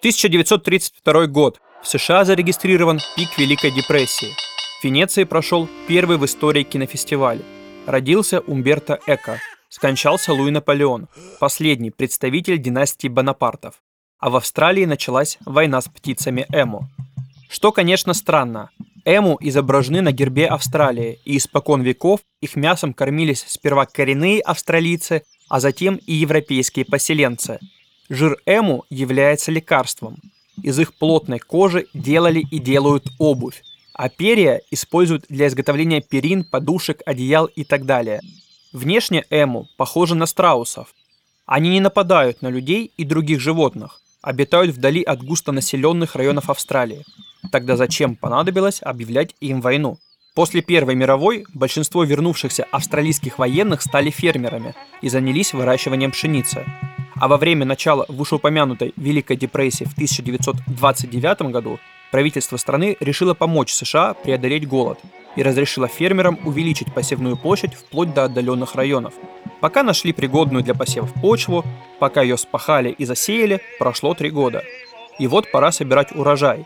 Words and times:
1932 0.00 1.26
год. 1.26 1.60
В 1.82 1.88
США 1.88 2.24
зарегистрирован 2.24 3.00
пик 3.16 3.38
Великой 3.38 3.70
депрессии. 3.70 4.28
В 4.80 4.84
Венеции 4.84 5.24
прошел 5.24 5.68
первый 5.88 6.16
в 6.16 6.24
истории 6.24 6.62
кинофестиваль. 6.62 7.42
Родился 7.86 8.40
Умберто 8.40 8.98
Эко. 9.06 9.40
Скончался 9.68 10.32
Луи 10.32 10.50
Наполеон, 10.50 11.08
последний 11.38 11.90
представитель 11.90 12.58
династии 12.58 13.08
Бонапартов. 13.08 13.82
А 14.18 14.30
в 14.30 14.36
Австралии 14.36 14.84
началась 14.84 15.38
война 15.46 15.80
с 15.80 15.88
птицами 15.88 16.46
Эму. 16.50 16.88
Что, 17.48 17.70
конечно, 17.72 18.14
странно. 18.14 18.70
Эму 19.04 19.38
изображены 19.40 20.02
на 20.02 20.12
гербе 20.12 20.46
Австралии, 20.46 21.20
и 21.24 21.36
испокон 21.36 21.82
веков 21.82 22.20
их 22.40 22.56
мясом 22.56 22.92
кормились 22.92 23.44
сперва 23.46 23.86
коренные 23.86 24.40
австралийцы, 24.40 25.22
а 25.48 25.60
затем 25.60 25.96
и 26.06 26.14
европейские 26.14 26.84
поселенцы– 26.84 27.58
Жир 28.12 28.38
эму 28.44 28.84
является 28.90 29.52
лекарством. 29.52 30.16
Из 30.64 30.80
их 30.80 30.94
плотной 30.94 31.38
кожи 31.38 31.86
делали 31.94 32.44
и 32.50 32.58
делают 32.58 33.06
обувь, 33.20 33.62
а 33.94 34.08
перья 34.08 34.60
используют 34.72 35.26
для 35.28 35.46
изготовления 35.46 36.00
перин, 36.00 36.42
подушек, 36.42 37.02
одеял 37.06 37.46
и 37.46 37.62
так 37.62 37.86
далее. 37.86 38.20
Внешне 38.72 39.24
эму 39.30 39.68
похожи 39.76 40.16
на 40.16 40.26
страусов. 40.26 40.88
Они 41.46 41.70
не 41.70 41.80
нападают 41.80 42.42
на 42.42 42.48
людей 42.48 42.92
и 42.96 43.04
других 43.04 43.38
животных, 43.38 44.00
обитают 44.22 44.72
вдали 44.74 45.04
от 45.04 45.22
густонаселенных 45.22 46.16
районов 46.16 46.50
Австралии. 46.50 47.04
Тогда 47.50 47.76
зачем 47.76 48.16
понадобилось 48.16 48.82
объявлять 48.82 49.34
им 49.40 49.60
войну? 49.60 49.98
После 50.34 50.62
Первой 50.62 50.94
мировой 50.94 51.44
большинство 51.54 52.04
вернувшихся 52.04 52.64
австралийских 52.70 53.38
военных 53.38 53.82
стали 53.82 54.10
фермерами 54.10 54.74
и 55.02 55.08
занялись 55.08 55.52
выращиванием 55.52 56.12
пшеницы. 56.12 56.64
А 57.16 57.28
во 57.28 57.36
время 57.36 57.66
начала 57.66 58.06
вышеупомянутой 58.08 58.94
Великой 58.96 59.36
депрессии 59.36 59.84
в 59.84 59.92
1929 59.92 61.42
году 61.52 61.78
правительство 62.10 62.56
страны 62.56 62.96
решило 63.00 63.34
помочь 63.34 63.72
США 63.72 64.14
преодолеть 64.14 64.66
голод 64.66 64.98
и 65.36 65.42
разрешило 65.42 65.88
фермерам 65.88 66.38
увеличить 66.44 66.94
посевную 66.94 67.36
площадь 67.36 67.74
вплоть 67.74 68.14
до 68.14 68.24
отдаленных 68.24 68.74
районов. 68.74 69.14
Пока 69.60 69.82
нашли 69.82 70.12
пригодную 70.12 70.64
для 70.64 70.74
посевов 70.74 71.12
почву, 71.20 71.64
пока 71.98 72.22
ее 72.22 72.38
спахали 72.38 72.90
и 72.90 73.04
засеяли, 73.04 73.60
прошло 73.78 74.14
три 74.14 74.30
года. 74.30 74.62
И 75.18 75.26
вот 75.26 75.50
пора 75.50 75.72
собирать 75.72 76.12
урожай. 76.12 76.64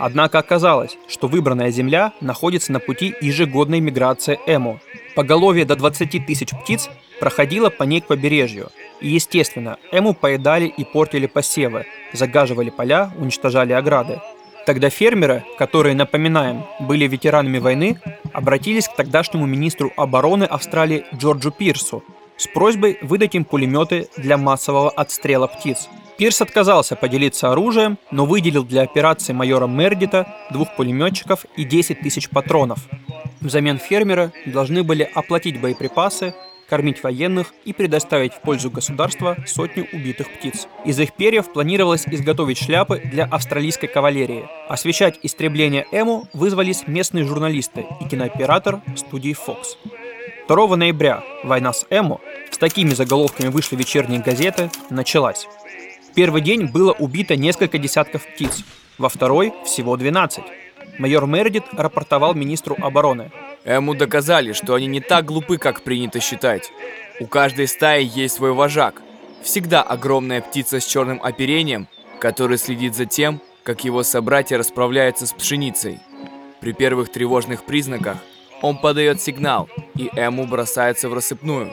Однако 0.00 0.38
оказалось, 0.40 0.96
что 1.08 1.28
выбранная 1.28 1.70
земля 1.70 2.12
находится 2.20 2.72
на 2.72 2.80
пути 2.80 3.14
ежегодной 3.20 3.78
миграции 3.78 4.40
Эмо. 4.46 4.80
Поголовье 5.14 5.64
до 5.64 5.76
20 5.76 6.26
тысяч 6.26 6.50
птиц 6.50 6.88
проходило 7.20 7.70
по 7.70 7.84
ней 7.84 8.00
к 8.00 8.06
побережью– 8.06 8.70
и, 9.00 9.08
естественно, 9.08 9.78
эму 9.90 10.14
поедали 10.14 10.66
и 10.66 10.84
портили 10.84 11.26
посевы, 11.26 11.86
загаживали 12.12 12.70
поля, 12.70 13.10
уничтожали 13.18 13.72
ограды. 13.72 14.20
Тогда 14.66 14.90
фермеры, 14.90 15.42
которые, 15.58 15.94
напоминаем, 15.94 16.64
были 16.80 17.06
ветеранами 17.06 17.58
войны, 17.58 17.98
обратились 18.32 18.88
к 18.88 18.94
тогдашнему 18.94 19.46
министру 19.46 19.92
обороны 19.96 20.44
Австралии 20.44 21.04
Джорджу 21.14 21.50
Пирсу 21.50 22.04
с 22.36 22.46
просьбой 22.46 22.98
выдать 23.02 23.34
им 23.34 23.44
пулеметы 23.44 24.08
для 24.16 24.36
массового 24.36 24.90
отстрела 24.90 25.46
птиц. 25.46 25.88
Пирс 26.20 26.42
отказался 26.42 26.96
поделиться 26.96 27.50
оружием, 27.50 27.96
но 28.10 28.26
выделил 28.26 28.62
для 28.62 28.82
операции 28.82 29.32
майора 29.32 29.66
Мердита 29.66 30.36
двух 30.50 30.76
пулеметчиков 30.76 31.46
и 31.56 31.64
10 31.64 32.00
тысяч 32.00 32.28
патронов. 32.28 32.80
Взамен 33.40 33.78
фермеры 33.78 34.30
должны 34.44 34.82
были 34.82 35.10
оплатить 35.14 35.58
боеприпасы, 35.58 36.34
кормить 36.68 37.02
военных 37.02 37.54
и 37.64 37.72
предоставить 37.72 38.34
в 38.34 38.42
пользу 38.42 38.70
государства 38.70 39.34
сотню 39.46 39.86
убитых 39.94 40.30
птиц. 40.30 40.68
Из 40.84 41.00
их 41.00 41.14
перьев 41.14 41.50
планировалось 41.54 42.06
изготовить 42.06 42.58
шляпы 42.58 43.00
для 43.02 43.24
австралийской 43.24 43.88
кавалерии. 43.88 44.46
Освещать 44.68 45.18
истребление 45.22 45.86
Эму 45.90 46.28
вызвались 46.34 46.86
местные 46.86 47.24
журналисты 47.24 47.86
и 47.98 48.04
кинооператор 48.04 48.82
студии 48.94 49.34
Fox. 49.34 49.78
2 50.48 50.76
ноября 50.76 51.22
война 51.44 51.72
с 51.72 51.86
Эму, 51.88 52.20
с 52.50 52.58
такими 52.58 52.90
заголовками 52.90 53.48
вышли 53.48 53.76
вечерние 53.76 54.20
газеты, 54.20 54.70
началась. 54.90 55.46
В 56.10 56.12
первый 56.12 56.42
день 56.42 56.66
было 56.66 56.90
убито 56.92 57.36
несколько 57.36 57.78
десятков 57.78 58.26
птиц, 58.26 58.64
во 58.98 59.08
второй 59.08 59.54
всего 59.64 59.96
12. 59.96 60.42
Майор 60.98 61.26
Мередит 61.26 61.64
рапортовал 61.72 62.34
министру 62.34 62.76
обороны. 62.80 63.30
Эму 63.64 63.94
доказали, 63.94 64.52
что 64.52 64.74
они 64.74 64.88
не 64.88 65.00
так 65.00 65.24
глупы, 65.24 65.56
как 65.56 65.82
принято 65.82 66.18
считать. 66.18 66.72
У 67.20 67.26
каждой 67.26 67.68
стаи 67.68 68.04
есть 68.04 68.34
свой 68.34 68.52
вожак. 68.52 69.00
Всегда 69.42 69.82
огромная 69.82 70.40
птица 70.40 70.80
с 70.80 70.84
черным 70.84 71.22
оперением, 71.22 71.86
который 72.18 72.58
следит 72.58 72.96
за 72.96 73.06
тем, 73.06 73.40
как 73.62 73.84
его 73.84 74.02
собратья 74.02 74.58
расправляются 74.58 75.26
с 75.26 75.32
пшеницей. 75.32 76.00
При 76.60 76.72
первых 76.72 77.12
тревожных 77.12 77.64
признаках 77.64 78.16
он 78.62 78.78
подает 78.78 79.22
сигнал, 79.22 79.68
и 79.94 80.10
Эму 80.16 80.46
бросается 80.46 81.08
в 81.08 81.14
рассыпную. 81.14 81.72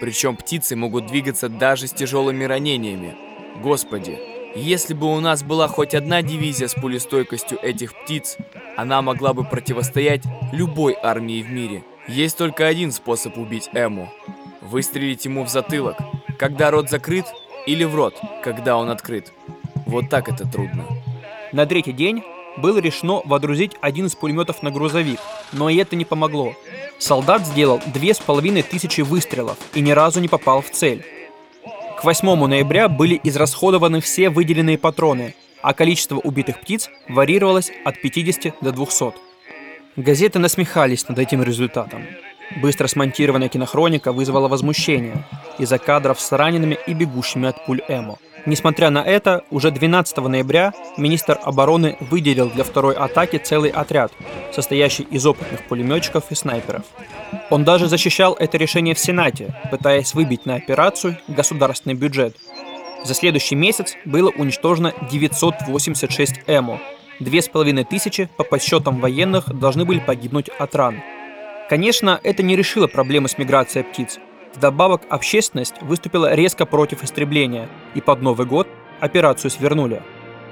Причем 0.00 0.36
птицы 0.36 0.76
могут 0.76 1.08
двигаться 1.08 1.48
даже 1.48 1.88
с 1.88 1.92
тяжелыми 1.92 2.44
ранениями. 2.44 3.31
Господи, 3.56 4.18
если 4.54 4.94
бы 4.94 5.12
у 5.14 5.20
нас 5.20 5.42
была 5.42 5.68
хоть 5.68 5.94
одна 5.94 6.22
дивизия 6.22 6.68
с 6.68 6.74
пулестойкостью 6.74 7.58
этих 7.62 7.94
птиц, 7.94 8.36
она 8.76 9.02
могла 9.02 9.32
бы 9.32 9.44
противостоять 9.44 10.22
любой 10.52 10.96
армии 11.00 11.42
в 11.42 11.50
мире. 11.50 11.84
Есть 12.08 12.36
только 12.36 12.66
один 12.66 12.92
способ 12.92 13.38
убить 13.38 13.70
Эму. 13.72 14.12
Выстрелить 14.60 15.24
ему 15.24 15.44
в 15.44 15.48
затылок, 15.48 15.96
когда 16.38 16.70
рот 16.70 16.90
закрыт, 16.90 17.26
или 17.66 17.84
в 17.84 17.94
рот, 17.94 18.20
когда 18.42 18.76
он 18.76 18.90
открыт. 18.90 19.32
Вот 19.86 20.08
так 20.08 20.28
это 20.28 20.50
трудно. 20.50 20.84
На 21.52 21.66
третий 21.66 21.92
день 21.92 22.22
было 22.56 22.78
решено 22.78 23.22
водрузить 23.24 23.76
один 23.80 24.06
из 24.06 24.14
пулеметов 24.14 24.62
на 24.62 24.70
грузовик, 24.70 25.20
но 25.52 25.68
и 25.68 25.76
это 25.76 25.96
не 25.96 26.04
помогло. 26.04 26.54
Солдат 26.98 27.46
сделал 27.46 27.80
две 27.86 28.14
с 28.14 28.18
половиной 28.18 28.62
тысячи 28.62 29.00
выстрелов 29.00 29.56
и 29.74 29.80
ни 29.80 29.90
разу 29.92 30.20
не 30.20 30.28
попал 30.28 30.60
в 30.60 30.70
цель. 30.70 31.04
К 32.02 32.04
8 32.04 32.46
ноября 32.48 32.88
были 32.88 33.20
израсходованы 33.22 34.00
все 34.00 34.28
выделенные 34.28 34.76
патроны, 34.76 35.36
а 35.62 35.72
количество 35.72 36.16
убитых 36.16 36.60
птиц 36.60 36.90
варьировалось 37.08 37.70
от 37.84 38.02
50 38.02 38.54
до 38.60 38.72
200. 38.72 39.12
Газеты 39.94 40.40
насмехались 40.40 41.06
над 41.06 41.20
этим 41.20 41.44
результатом. 41.44 42.04
Быстро 42.60 42.88
смонтированная 42.88 43.48
кинохроника 43.48 44.10
вызвала 44.10 44.48
возмущение 44.48 45.24
из-за 45.60 45.78
кадров 45.78 46.20
с 46.20 46.32
ранеными 46.32 46.76
и 46.88 46.92
бегущими 46.92 47.48
от 47.48 47.64
пуль 47.66 47.82
Эмо– 47.86 48.18
Несмотря 48.44 48.90
на 48.90 48.98
это, 48.98 49.44
уже 49.50 49.70
12 49.70 50.16
ноября 50.16 50.72
министр 50.96 51.38
обороны 51.42 51.96
выделил 52.00 52.50
для 52.50 52.64
второй 52.64 52.94
атаки 52.94 53.36
целый 53.36 53.70
отряд, 53.70 54.12
состоящий 54.52 55.04
из 55.04 55.24
опытных 55.26 55.66
пулеметчиков 55.68 56.24
и 56.30 56.34
снайперов. 56.34 56.82
Он 57.50 57.62
даже 57.64 57.86
защищал 57.86 58.34
это 58.34 58.58
решение 58.58 58.94
в 58.94 58.98
Сенате, 58.98 59.54
пытаясь 59.70 60.14
выбить 60.14 60.44
на 60.44 60.56
операцию 60.56 61.18
государственный 61.28 61.94
бюджет. 61.94 62.36
За 63.04 63.14
следующий 63.14 63.54
месяц 63.54 63.94
было 64.04 64.30
уничтожено 64.30 64.92
986 65.10 66.40
ЭМО. 66.48 66.80
Две 67.20 67.42
с 67.42 67.48
половиной 67.48 67.84
тысячи, 67.84 68.28
по 68.36 68.42
подсчетам 68.42 69.00
военных, 69.00 69.56
должны 69.56 69.84
были 69.84 70.00
погибнуть 70.00 70.48
от 70.48 70.74
ран. 70.74 71.00
Конечно, 71.68 72.18
это 72.24 72.42
не 72.42 72.56
решило 72.56 72.88
проблемы 72.88 73.28
с 73.28 73.38
миграцией 73.38 73.84
птиц– 73.84 74.18
Вдобавок, 74.54 75.02
общественность 75.08 75.80
выступила 75.80 76.34
резко 76.34 76.66
против 76.66 77.02
истребления, 77.02 77.68
и 77.94 78.00
под 78.00 78.20
Новый 78.22 78.46
год 78.46 78.68
операцию 79.00 79.50
свернули. 79.50 80.02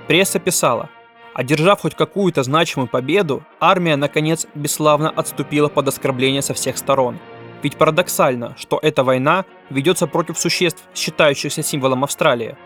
Пресса 0.08 0.38
писала, 0.38 0.88
одержав 1.34 1.80
хоть 1.80 1.94
какую-то 1.94 2.42
значимую 2.42 2.88
победу, 2.88 3.44
армия, 3.60 3.96
наконец, 3.96 4.46
бесславно 4.54 5.10
отступила 5.10 5.68
под 5.68 5.88
оскорбление 5.88 6.42
со 6.42 6.54
всех 6.54 6.78
сторон. 6.78 7.18
Ведь 7.62 7.76
парадоксально, 7.76 8.54
что 8.56 8.78
эта 8.82 9.04
война 9.04 9.44
ведется 9.68 10.06
против 10.06 10.38
существ, 10.38 10.82
считающихся 10.94 11.62
символом 11.62 12.04
Австралии. 12.04 12.56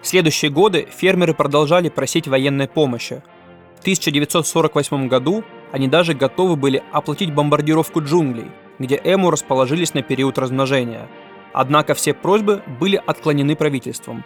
В 0.00 0.06
следующие 0.06 0.50
годы 0.50 0.88
фермеры 0.90 1.34
продолжали 1.34 1.90
просить 1.90 2.28
военной 2.28 2.66
помощи. 2.66 3.22
В 3.76 3.80
1948 3.80 5.06
году 5.08 5.44
они 5.70 5.86
даже 5.86 6.14
готовы 6.14 6.56
были 6.56 6.82
оплатить 6.92 7.34
бомбардировку 7.34 8.00
джунглей– 8.00 8.50
где 8.78 8.96
эму 8.96 9.30
расположились 9.30 9.94
на 9.94 10.02
период 10.02 10.38
размножения. 10.38 11.08
Однако 11.52 11.94
все 11.94 12.14
просьбы 12.14 12.62
были 12.80 13.00
отклонены 13.04 13.56
правительством. 13.56 14.24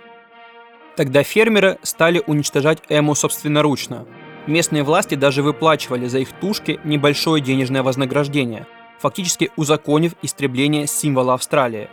Тогда 0.97 1.23
фермеры 1.23 1.79
стали 1.83 2.23
уничтожать 2.27 2.83
эму 2.89 3.15
собственноручно. 3.15 4.07
Местные 4.47 4.83
власти 4.83 5.15
даже 5.15 5.43
выплачивали 5.43 6.07
за 6.07 6.19
их 6.19 6.33
тушки 6.33 6.81
небольшое 6.85 7.43
денежное 7.43 7.83
вознаграждение, 7.83 8.67
фактически 8.99 9.51
узаконив 9.57 10.13
истребление 10.21 10.87
символа 10.87 11.35
Австралии. 11.35 11.89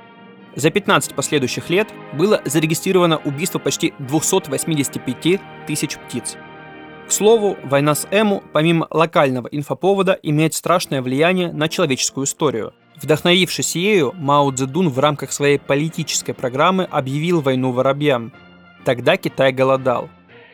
За 0.56 0.72
15 0.72 1.14
последующих 1.14 1.70
лет 1.70 1.88
было 2.14 2.42
зарегистрировано 2.44 3.18
убийство 3.18 3.60
почти 3.60 3.94
285 4.00 5.40
тысяч 5.68 5.98
птиц. 5.98 6.38
К 7.10 7.12
слову, 7.12 7.58
война 7.64 7.96
с 7.96 8.08
Эму, 8.12 8.44
помимо 8.54 8.86
локального 8.92 9.48
инфоповода, 9.48 10.20
имеет 10.22 10.54
страшное 10.54 11.02
влияние 11.02 11.52
на 11.52 11.68
человеческую 11.68 12.28
историю. 12.28 12.72
Вдохновившись 13.02 13.76
ею, 13.76 14.14
Мао 14.16 14.52
Цзэдун 14.52 14.90
в 14.90 15.00
рамках 15.00 15.32
своей 15.32 15.58
политической 15.58 16.34
программы 16.34 16.84
объявил 16.84 17.42
войну 17.42 17.72
воробьям. 17.72 18.32
Тогда 18.86 19.18
Китай 19.18 19.52
голодал. 19.52 20.08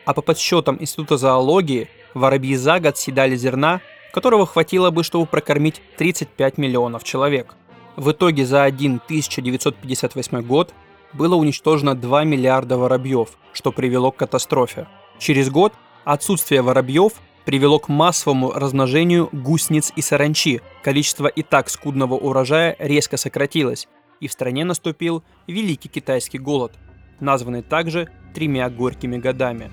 А 0.06 0.14
по 0.14 0.22
подсчетам 0.22 0.78
Института 0.80 1.18
зоологии, 1.18 1.90
воробьи 2.14 2.56
за 2.56 2.80
год 2.80 2.96
съедали 2.96 3.36
зерна, 3.36 3.82
которого 4.14 4.46
хватило 4.46 4.90
бы, 4.90 5.04
чтобы 5.04 5.26
прокормить 5.26 5.82
35 5.98 6.56
миллионов 6.56 7.04
человек. 7.04 7.54
В 7.96 8.12
итоге 8.12 8.46
за 8.46 8.62
один 8.62 9.02
1958 9.04 10.40
год 10.40 10.72
было 11.12 11.34
уничтожено 11.34 11.94
2 11.94 12.24
миллиарда 12.24 12.78
воробьев, 12.78 13.28
что 13.52 13.72
привело 13.72 14.10
к 14.10 14.16
катастрофе. 14.16 14.88
Через 15.18 15.50
год 15.50 15.74
отсутствие 16.06 16.62
воробьев 16.62 17.14
привело 17.44 17.78
к 17.78 17.88
массовому 17.88 18.52
размножению 18.52 19.28
гусениц 19.32 19.92
и 19.94 20.00
саранчи. 20.00 20.62
Количество 20.82 21.26
и 21.26 21.42
так 21.42 21.68
скудного 21.68 22.14
урожая 22.14 22.76
резко 22.78 23.16
сократилось, 23.16 23.88
и 24.20 24.28
в 24.28 24.32
стране 24.32 24.64
наступил 24.64 25.22
Великий 25.46 25.88
Китайский 25.88 26.38
голод, 26.38 26.72
названный 27.20 27.62
также 27.62 28.08
тремя 28.34 28.70
горькими 28.70 29.18
годами. 29.18 29.70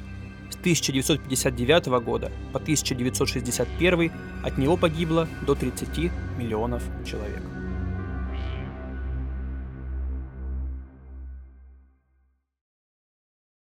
С 0.49 0.55
1959 0.55 1.87
года 2.03 2.31
по 2.51 2.59
1961 2.59 4.11
от 4.43 4.57
него 4.57 4.75
погибло 4.77 5.27
до 5.45 5.55
30 5.55 6.11
миллионов 6.37 6.83
человек. 7.05 7.62